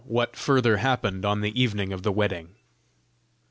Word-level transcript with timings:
WHAT 0.07 0.35
FURTHER 0.35 0.77
HAPPENED 0.77 1.25
ON 1.25 1.41
THE 1.41 1.61
EVENING 1.61 1.93
OF 1.93 2.01
THE 2.01 2.11
WEDDING. 2.11 2.55